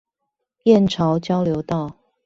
[0.63, 1.95] 燕巢交流道